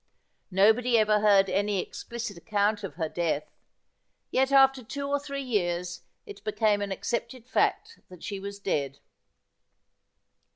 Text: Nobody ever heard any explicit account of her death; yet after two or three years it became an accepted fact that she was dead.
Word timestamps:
Nobody 0.49 0.97
ever 0.97 1.19
heard 1.19 1.47
any 1.47 1.77
explicit 1.79 2.35
account 2.35 2.83
of 2.83 2.95
her 2.95 3.07
death; 3.07 3.51
yet 4.31 4.51
after 4.51 4.83
two 4.83 5.07
or 5.07 5.19
three 5.19 5.43
years 5.43 6.01
it 6.25 6.43
became 6.43 6.81
an 6.81 6.91
accepted 6.91 7.45
fact 7.45 7.99
that 8.09 8.23
she 8.23 8.39
was 8.39 8.57
dead. 8.57 8.97